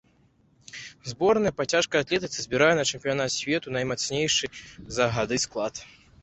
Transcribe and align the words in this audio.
Зборная 1.09 1.51
па 1.59 1.63
цяжкай 1.73 2.03
атлетыцы 2.05 2.39
збірае 2.45 2.69
на 2.79 2.85
чэмпіянат 2.95 3.31
свету 3.37 3.67
наймацнейшы 3.77 4.45
за 4.99 5.05
гады 5.21 5.37
склад. 5.47 5.85